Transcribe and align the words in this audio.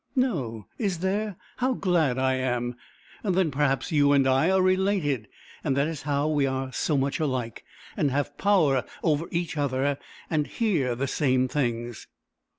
"No! 0.15 0.65
Is 0.79 0.97
there? 1.01 1.35
How 1.57 1.73
glad 1.73 2.17
I 2.17 2.33
am! 2.33 2.75
Then 3.23 3.51
perhaps 3.51 3.91
you 3.91 4.13
and 4.13 4.25
I 4.25 4.49
are 4.49 4.59
related, 4.59 5.27
and 5.63 5.77
that 5.77 5.87
is 5.87 6.01
how 6.01 6.27
we 6.27 6.47
are 6.47 6.73
so 6.73 6.97
much 6.97 7.19
alike, 7.19 7.63
and 7.95 8.09
have 8.09 8.35
power 8.35 8.83
over 9.03 9.27
each 9.29 9.57
other, 9.57 9.99
and 10.27 10.47
hear 10.47 10.95
the 10.95 11.05
same 11.05 11.47
things." 11.47 12.07